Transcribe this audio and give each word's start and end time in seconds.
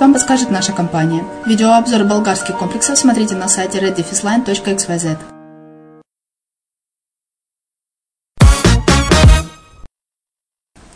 вам 0.00 0.14
подскажет 0.14 0.50
наша 0.50 0.72
компания. 0.72 1.22
Видеообзор 1.44 2.04
болгарских 2.04 2.56
комплексов 2.56 2.98
смотрите 2.98 3.34
на 3.34 3.46
сайте 3.46 3.78
reddefisline.xyz. 3.78 5.18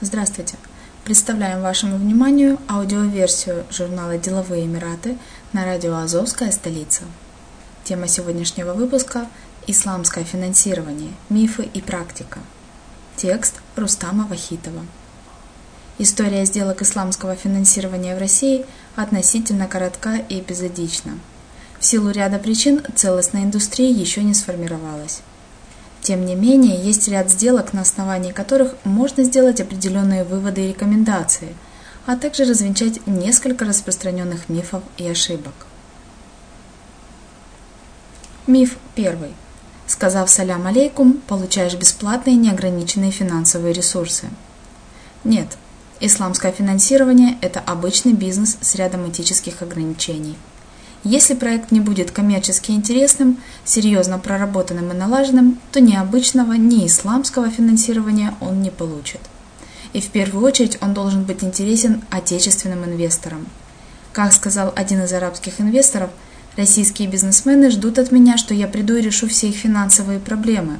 Здравствуйте! 0.01 0.57
Представляем 1.05 1.61
вашему 1.61 1.97
вниманию 1.99 2.59
аудиоверсию 2.69 3.67
журнала 3.71 4.17
«Деловые 4.17 4.65
Эмираты» 4.65 5.19
на 5.53 5.67
радио 5.67 5.97
«Азовская 5.97 6.51
столица». 6.51 7.03
Тема 7.85 8.09
сегодняшнего 8.09 8.73
выпуска– 8.73 9.27
«Исламское 9.67 10.25
финансирование. 10.25 11.13
Мифы 11.29 11.65
и 11.65 11.83
практика». 11.83 12.39
Текст 13.17 13.61
Рустама 13.77 14.27
Вахитова. 14.27 14.81
История 16.03 16.47
сделок 16.47 16.81
исламского 16.81 17.37
финансирования 17.37 18.17
в 18.17 18.19
России 18.19 18.65
относительно 18.97 19.67
коротка 19.67 20.15
и 20.17 20.41
эпизодична. 20.41 21.19
В 21.79 21.85
силу 21.85 22.09
ряда 22.09 22.39
причин 22.39 22.81
целостная 22.97 23.43
индустрия 23.43 23.91
еще 23.91 24.23
не 24.23 24.33
сформировалась. 24.33 25.21
Тем 26.01 26.25
не 26.25 26.37
менее, 26.37 26.83
есть 26.83 27.07
ряд 27.09 27.31
сделок, 27.31 27.75
на 27.75 27.83
основании 27.83 28.33
которых 28.33 28.77
можно 28.85 29.25
сделать 29.25 29.61
определенные 29.61 30.25
выводы 30.25 30.63
и 30.63 30.69
рекомендации, 30.69 31.55
а 32.07 32.17
также 32.17 32.45
развенчать 32.45 33.07
несколько 33.07 33.67
распространенных 33.67 34.49
мифов 34.49 34.83
и 34.97 35.07
ошибок. 35.07 35.53
Миф 38.47 38.79
первый. 38.95 39.35
Сказав 39.87 40.31
«салям 40.31 40.67
алейкум», 40.67 41.21
получаешь 41.27 41.75
бесплатные 41.75 42.37
неограниченные 42.37 43.11
финансовые 43.11 43.75
ресурсы. 43.75 44.31
Нет, 45.25 45.59
исламское 46.01 46.53
финансирование– 46.53 47.39
это 47.41 47.61
обычный 47.61 48.13
бизнес 48.13 48.59
с 48.61 48.75
рядом 48.75 49.09
этических 49.09 49.63
ограничений– 49.63 50.37
если 51.03 51.33
проект 51.33 51.71
не 51.71 51.81
будет 51.81 52.11
коммерчески 52.11 52.73
интересным, 52.73 53.39
серьезно 53.65 54.19
проработанным 54.19 54.91
и 54.91 54.95
налаженным, 54.95 55.59
то 55.73 55.81
ни 55.81 55.95
обычного, 55.95 56.53
ни 56.55 56.87
исламского 56.87 57.49
финансирования 57.49 58.35
он 58.41 58.61
не 58.61 58.71
получит. 58.71 59.21
И 59.95 60.01
в 60.03 60.11
первую 60.11 60.45
очередь 60.45 60.77
он 60.83 60.93
должен 60.93 61.25
быть 61.25 61.43
интересен 61.43 62.03
отечественным 62.11 62.85
инвесторам. 62.85 63.47
Как 64.13 64.33
сказал 64.35 64.75
один 64.77 65.03
из 65.03 65.13
арабских 65.15 65.59
инвесторов, 65.61 66.11
российские 66.57 67.09
бизнесмены 67.09 67.71
ждут 67.71 67.99
от 67.99 68.13
меня, 68.13 68.37
что 68.37 68.53
я 68.53 68.69
приду 68.69 68.97
и 68.97 69.01
решу 69.01 69.27
все 69.27 69.49
их 69.49 69.57
финансовые 69.57 70.21
проблемы. 70.21 70.77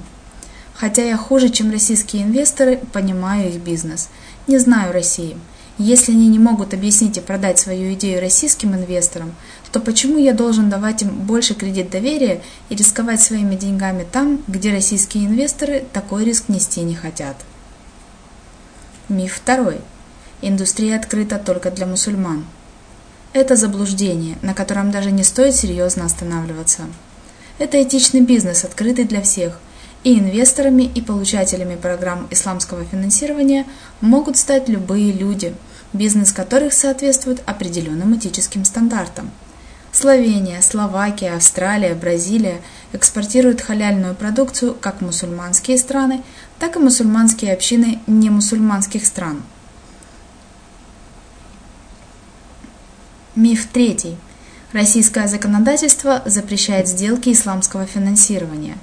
Хотя 0.75 1.03
я 1.03 1.17
хуже, 1.17 1.49
чем 1.49 1.71
российские 1.71 2.25
инвесторы, 2.25 2.79
понимаю 2.93 3.49
их 3.49 3.61
бизнес. 3.61 4.11
Не 4.51 4.59
знаю 4.59 4.93
России. 4.93 5.37
Если 5.79 6.11
они 6.11 6.27
не 6.27 6.41
могут 6.41 6.75
объяснить 6.75 7.17
и 7.17 7.21
продать 7.21 7.61
свою 7.61 7.95
идею 7.95 8.21
российским 8.21 8.75
инвесторам, 8.75 9.33
то 9.71 9.79
почему 9.79 10.19
я 10.19 10.33
должен 10.33 10.69
давать 10.69 11.03
им 11.03 11.11
больше 11.11 11.55
кредит 11.55 11.91
доверия 11.91 12.43
и 12.69 12.75
рисковать 12.75 13.23
своими 13.23 13.55
деньгами 13.55 14.05
там, 14.11 14.43
где 14.49 14.73
российские 14.73 15.27
инвесторы 15.27 15.85
такой 15.93 16.25
риск 16.25 16.49
нести 16.49 16.81
не 16.81 16.97
хотят? 16.97 17.37
Миф 19.09 19.35
второй. 19.35 19.81
Индустрия 20.43 20.97
открыта 20.97 21.39
только 21.39 21.71
для 21.71 21.87
мусульман. 21.87 22.45
Это 23.33 23.55
заблуждение, 23.55 24.37
на 24.43 24.53
котором 24.53 24.91
даже 24.91 25.13
не 25.13 25.23
стоит 25.23 25.55
серьезно 25.55 26.07
останавливаться. 26.07 26.89
Это 27.59 27.81
этичный 27.81 28.23
бизнес, 28.23 28.65
открытый 28.65 29.05
для 29.05 29.23
всех, 29.23 29.61
и 30.05 30.19
инвесторами 30.19 30.83
и 30.83 31.01
получателями 31.01 31.77
программ 31.77 32.27
исламского 32.31 32.85
финансирования 32.85 33.67
могут 34.01 34.37
стать 34.37 34.69
любые 34.69 35.13
люди, 35.13 35.55
бизнес 35.93 36.33
которых 36.33 36.73
соответствует 36.73 37.43
определенным 37.47 38.17
этическим 38.17 38.65
стандартам– 38.65 39.31
Словения, 39.93 40.63
Словакия, 40.63 41.35
Австралия, 41.35 41.95
Бразилия 41.95 42.61
экспортируют 42.93 43.61
халяльную 43.61 44.15
продукцию 44.15 44.75
как 44.75 45.01
мусульманские 45.01 45.79
страны, 45.79 46.23
так 46.59 46.77
и 46.77 46.79
мусульманские 46.79 47.53
общины 47.53 47.99
немусульманских 48.07 49.05
стран. 49.05 49.43
Миф 53.35 53.67
третий. 53.73 54.17
Российское 54.73 55.27
законодательство 55.27 56.23
запрещает 56.25 56.87
сделки 56.87 57.33
исламского 57.33 57.85
финансирования. 57.87 58.79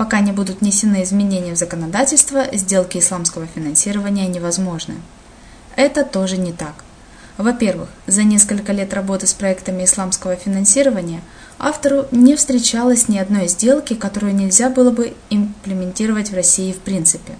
Пока 0.00 0.20
не 0.20 0.32
будут 0.32 0.62
внесены 0.62 1.02
изменения 1.02 1.52
в 1.52 1.58
законодательство, 1.58 2.46
сделки 2.54 2.96
исламского 2.96 3.46
финансирования 3.46 4.28
невозможны. 4.28 4.94
Это 5.76 6.06
тоже 6.06 6.38
не 6.38 6.54
так. 6.54 6.84
Во-первых, 7.36 7.90
за 8.06 8.22
несколько 8.22 8.72
лет 8.72 8.94
работы 8.94 9.26
с 9.26 9.34
проектами 9.34 9.84
исламского 9.84 10.36
финансирования 10.36 11.20
автору 11.58 12.06
не 12.12 12.34
встречалось 12.34 13.08
ни 13.08 13.18
одной 13.18 13.46
сделки, 13.46 13.92
которую 13.92 14.34
нельзя 14.34 14.70
было 14.70 14.90
бы 14.90 15.12
имплементировать 15.28 16.30
в 16.30 16.34
России 16.34 16.72
в 16.72 16.78
принципе. 16.78 17.34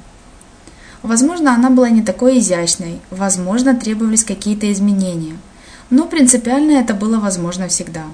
Возможно, 1.03 1.55
она 1.55 1.71
была 1.71 1.89
не 1.89 2.03
такой 2.03 2.41
изящной, 2.41 3.01
возможно, 3.09 3.75
требовались 3.75 4.23
какие-то 4.23 4.71
изменения, 4.71 5.39
но 5.89 6.05
принципиально 6.07 6.73
это 6.73 6.93
было 6.93 7.21
возможно 7.21 7.69
всегда. 7.69 8.05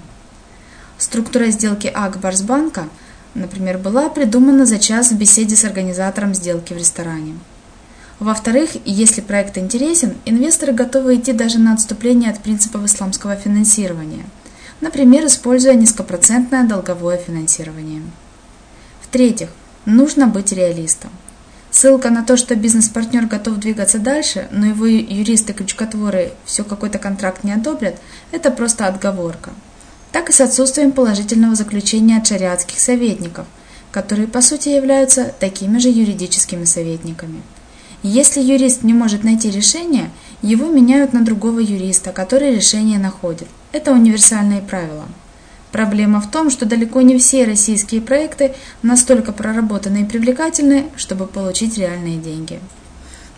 Структура 0.99 1.47
сделки 1.47 1.89
Акбарсбанка, 1.89 2.89
например, 3.37 3.79
была 3.79 4.09
придумана 4.09 4.67
за 4.67 4.79
час 4.79 5.11
в 5.13 5.17
беседе 5.17 5.57
с 5.57 5.65
организатором 5.65 6.35
сделки 6.35 6.73
в 6.73 6.79
ресторане. 6.79 7.35
Во-вторых, 8.19 8.71
если 8.85 9.21
проект 9.21 9.59
интересен, 9.59 10.15
инвесторы 10.25 10.73
готовы 10.73 11.17
идти 11.17 11.33
даже 11.33 11.59
на 11.59 11.75
отступление 11.75 12.31
от 12.31 12.41
принципов 12.41 12.85
исламского 12.85 13.37
финансирования, 13.37 14.25
например, 14.81 15.27
используя 15.27 15.75
низкопроцентное 15.75 16.65
долговое 16.65 17.19
финансирование. 17.19 18.03
В-третьих, 19.03 19.51
нужно 19.85 20.27
быть 20.27 20.53
реалистом. 20.53 21.11
Ссылка 21.71 22.09
на 22.09 22.25
то, 22.25 22.39
что 22.39 22.57
бизнес-партнер 22.57 23.27
готов 23.27 23.59
двигаться 23.59 23.99
дальше, 23.99 24.49
но 24.51 24.65
его 24.67 24.87
юристы-крючкотворы 24.87 26.33
все 26.47 26.65
какой-то 26.65 26.99
контракт 26.99 27.45
не 27.45 27.53
одобрят, 27.53 27.97
это 28.33 28.51
просто 28.51 28.87
отговорка. 28.87 29.51
Так 30.17 30.31
и 30.31 30.33
с 30.33 30.41
отсутствием 30.41 30.93
положительного 30.93 31.55
заключения 31.55 32.17
от 32.17 32.27
шариатских 32.27 32.81
советников, 32.81 33.45
которые 33.91 34.27
по 34.27 34.41
сути 34.41 34.71
являются 34.71 35.35
такими 35.39 35.77
же 35.77 35.91
юридическими 35.91 36.65
советниками– 36.65 37.43
если 38.03 38.41
юрист 38.41 38.83
не 38.85 38.95
может 38.95 39.25
найти 39.25 39.51
решение, 39.51 40.11
его 40.41 40.69
меняют 40.69 41.13
на 41.13 41.25
другого 41.25 41.59
юриста, 41.59 42.13
который 42.13 42.55
решение 42.55 43.01
находит. 43.01 43.49
Это 43.73 43.91
универсальные 43.91 44.61
правила. 44.61 45.07
Проблема 45.73 46.21
в 46.21 46.31
том, 46.31 46.51
что 46.51 46.67
далеко 46.67 47.01
не 47.01 47.19
все 47.19 47.45
российские 47.45 48.01
проекты 48.01 48.55
настолько 48.83 49.33
проработаны 49.33 50.03
и 50.03 50.05
привлекательны, 50.05 50.87
чтобы 50.95 51.27
получить 51.27 51.79
реальные 51.79 52.19
деньги. 52.19 52.61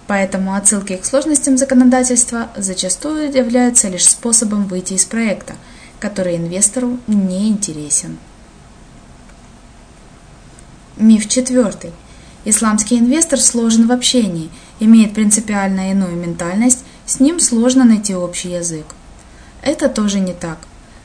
Поэтому 0.06 0.54
отсылки 0.54 0.96
к 0.96 1.04
сложностям 1.04 1.56
законодательства 1.56 2.48
зачастую 2.56 3.32
являются 3.32 3.88
лишь 3.88 4.06
способом 4.06 4.66
выйти 4.66 4.94
из 4.94 5.04
проекта, 5.06 5.54
который 5.98 6.36
инвестору 6.36 6.98
не 7.06 7.48
интересен. 7.48 8.18
Миф 10.96 11.28
четвертый– 11.28 11.92
Исламский 12.44 12.98
инвестор 12.98 13.38
сложен 13.40 13.86
в 13.86 13.92
общении, 13.92 14.48
имеет 14.80 15.12
принципиально 15.12 15.90
иную 15.90 16.16
ментальность, 16.16 16.84
с 17.04 17.20
ним 17.20 17.40
сложно 17.40 17.84
найти 17.84 18.14
общий 18.14 18.50
язык. 18.50 18.86
Это 19.60 19.90
тоже 19.90 20.20
не 20.20 20.32
так. 20.32 20.58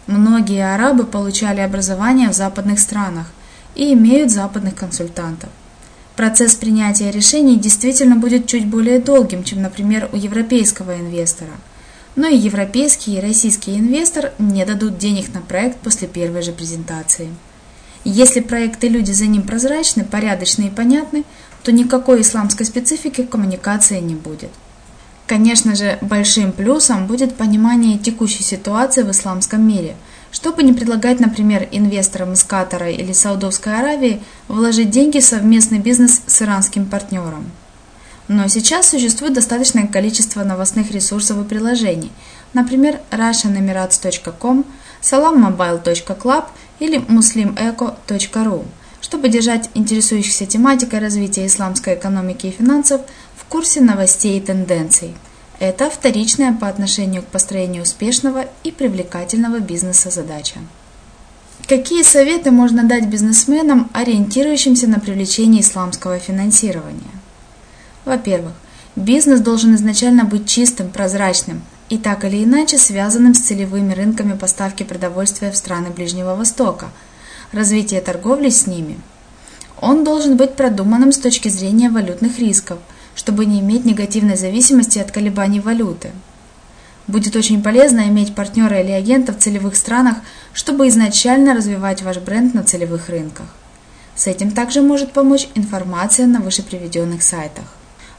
Многие 0.08 0.74
арабы 0.74 1.06
получали 1.06 1.60
образование 1.60 2.30
в 2.30 2.34
западных 2.34 2.80
странах 2.80 3.28
и 3.76 3.94
имеют 3.94 4.32
западных 4.32 4.76
консультантов. 4.76 5.50
Процесс 6.16 6.56
принятия 6.56 7.12
решений 7.12 7.58
действительно 7.58 8.16
будет 8.16 8.48
чуть 8.48 8.68
более 8.68 9.00
долгим, 9.00 9.44
чем, 9.44 9.64
например, 9.64 10.10
у 10.14 10.16
европейского 10.16 10.96
инвестора. 10.96 11.52
Но 12.16 12.28
и 12.28 12.38
европейский, 12.38 13.18
и 13.18 13.20
российский 13.20 13.78
инвестор 13.78 14.34
не 14.38 14.66
дадут 14.66 14.98
денег 14.98 15.34
на 15.34 15.42
проект 15.42 15.80
после 15.80 16.08
первой 16.08 16.44
же 16.44 16.52
презентации. 16.52 17.30
Если 18.04 18.42
проект 18.42 18.84
и 18.84 18.90
люди 18.90 19.12
за 19.12 19.26
ним 19.26 19.44
прозрачны, 19.44 20.04
порядочны 20.04 20.64
и 20.64 20.70
понятны, 20.70 21.24
то 21.64 21.72
никакой 21.72 22.22
исламской 22.22 22.66
специфики 22.66 23.22
в 23.22 23.30
коммуникации 23.30 24.00
не 24.00 24.16
будет. 24.16 24.52
Конечно 25.26 25.74
же, 25.74 25.98
большим 26.02 26.52
плюсом 26.52 27.08
будет 27.08 27.36
понимание 27.36 27.98
текущей 27.98 28.44
ситуации 28.44 29.04
в 29.04 29.12
исламском 29.12 29.66
мире, 29.66 29.96
чтобы 30.32 30.64
не 30.64 30.74
предлагать, 30.74 31.22
например, 31.22 31.68
инвесторам 31.72 32.34
из 32.34 32.44
Катара 32.44 32.90
или 32.90 33.14
Саудовской 33.14 33.80
Аравии 33.80 34.22
вложить 34.50 34.90
деньги 34.90 35.20
в 35.20 35.26
совместный 35.26 35.80
бизнес 35.80 36.22
с 36.28 36.42
иранским 36.42 36.86
партнером. 36.86 37.46
Но 38.28 38.48
сейчас 38.48 38.90
существует 38.90 39.34
достаточное 39.34 39.88
количество 39.88 40.44
новостных 40.44 40.92
ресурсов 40.92 41.40
и 41.40 41.48
приложений, 41.48 42.12
например, 42.54 43.00
russianemirates.com, 43.12 44.66
salammobile.club 45.02 46.46
или 46.80 47.00
muslimeco.ru, 47.00 48.66
чтобы 49.02 49.30
держать 49.30 49.70
интересующихся 49.74 50.46
тематикой 50.46 51.00
развития 51.00 51.46
исламской 51.46 51.96
экономики 51.96 52.48
и 52.48 52.52
финансов 52.52 53.02
в 53.36 53.44
курсе 53.46 53.82
новостей 53.82 54.38
и 54.38 54.42
тенденций. 54.42 55.14
Это 55.60 55.90
вторичная 55.90 56.54
по 56.54 56.68
отношению 56.68 57.24
к 57.24 57.28
построению 57.28 57.84
успешного 57.84 58.46
и 58.64 58.72
привлекательного 58.72 59.60
бизнеса 59.60 60.10
задача. 60.10 60.60
Какие 61.68 62.04
советы 62.04 62.52
можно 62.52 62.84
дать 62.84 63.08
бизнесменам, 63.08 63.90
ориентирующимся 63.94 64.88
на 64.88 65.00
привлечение 65.00 65.62
исламского 65.62 66.20
финансирования? 66.20 67.23
Во-первых, 68.06 68.54
бизнес 68.96 69.40
должен 69.40 69.76
изначально 69.76 70.26
быть 70.26 70.48
чистым, 70.48 70.90
прозрачным, 70.90 71.62
и 71.90 71.98
так 71.98 72.26
или 72.26 72.44
иначе 72.44 72.78
связанным 72.78 73.34
с 73.34 73.40
целевыми 73.40 73.94
рынками 73.94 74.38
поставки 74.38 74.84
продовольствия 74.84 75.52
в 75.52 75.58
страны 75.58 75.90
Ближнего 75.90 76.36
Востока, 76.36 76.90
развитие 77.52 78.02
торговли 78.02 78.50
с 78.50 78.68
ними. 78.68 79.00
Он 79.80 80.04
должен 80.04 80.38
быть 80.38 80.56
продуманным 80.56 81.12
с 81.12 81.18
точки 81.18 81.50
зрения 81.50 81.90
валютных 81.90 82.40
рисков, 82.40 82.80
чтобы 83.16 83.46
не 83.46 83.60
иметь 83.60 83.86
негативной 83.86 84.38
зависимости 84.38 85.00
от 85.00 85.12
колебаний 85.12 85.60
валюты. 85.60 86.12
Будет 87.06 87.36
очень 87.36 87.62
полезно 87.62 88.08
иметь 88.08 88.34
партнера 88.34 88.80
или 88.80 88.92
агента 88.92 89.34
в 89.34 89.38
целевых 89.38 89.76
странах, 89.76 90.18
чтобы 90.54 90.88
изначально 90.88 91.54
развивать 91.54 92.02
ваш 92.02 92.18
бренд 92.18 92.54
на 92.54 92.64
целевых 92.64 93.10
рынках. 93.10 93.48
С 94.16 94.28
этим 94.28 94.52
также 94.52 94.82
может 94.82 95.12
помочь 95.12 95.50
информация 95.56 96.28
на 96.28 96.40
выше 96.40 96.64
приведенных 96.64 97.24
сайтах. 97.24 97.66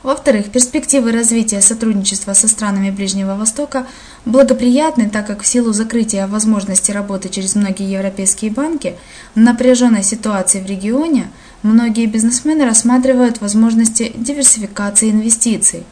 Во-вторых, 0.05 0.53
перспективы 0.53 1.13
развития 1.13 1.63
сотрудничества 1.63 2.35
со 2.35 2.47
странами 2.47 2.91
Ближнего 2.91 3.37
Востока 3.37 3.87
благоприятны, 4.27 5.09
так 5.09 5.27
как 5.27 5.41
в 5.41 5.47
силу 5.47 5.73
закрытия 5.73 6.27
возможности 6.27 6.91
работы 6.91 7.31
через 7.31 7.55
многие 7.55 7.91
европейские 7.91 8.51
банки 8.51 8.97
в 9.35 9.39
напряженной 9.39 10.03
ситуации 10.03 10.61
в 10.61 10.67
регионе 10.67 11.31
многие 11.63 12.05
бизнесмены 12.05 12.67
рассматривают 12.67 13.41
возможности 13.41 14.13
диверсификации 14.15 15.11
инвестиций. 15.11 15.85